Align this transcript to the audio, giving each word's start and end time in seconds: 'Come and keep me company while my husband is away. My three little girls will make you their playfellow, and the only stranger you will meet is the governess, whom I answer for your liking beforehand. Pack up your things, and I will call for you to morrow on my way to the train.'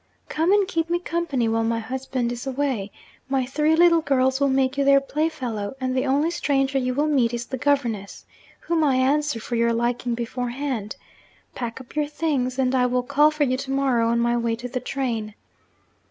'Come 0.29 0.51
and 0.51 0.67
keep 0.67 0.89
me 0.89 0.97
company 0.97 1.47
while 1.47 1.63
my 1.63 1.77
husband 1.77 2.31
is 2.31 2.47
away. 2.47 2.91
My 3.29 3.45
three 3.45 3.75
little 3.75 4.01
girls 4.01 4.39
will 4.39 4.49
make 4.49 4.75
you 4.75 4.83
their 4.83 4.99
playfellow, 4.99 5.75
and 5.79 5.95
the 5.95 6.07
only 6.07 6.31
stranger 6.31 6.79
you 6.79 6.95
will 6.95 7.05
meet 7.05 7.35
is 7.35 7.45
the 7.45 7.57
governess, 7.59 8.25
whom 8.61 8.83
I 8.83 8.95
answer 8.95 9.39
for 9.39 9.55
your 9.55 9.73
liking 9.73 10.15
beforehand. 10.15 10.95
Pack 11.53 11.79
up 11.79 11.95
your 11.95 12.07
things, 12.07 12.57
and 12.57 12.73
I 12.73 12.87
will 12.87 13.03
call 13.03 13.29
for 13.29 13.43
you 13.43 13.57
to 13.57 13.69
morrow 13.69 14.07
on 14.09 14.19
my 14.19 14.35
way 14.35 14.55
to 14.55 14.67
the 14.67 14.79
train.' 14.79 15.35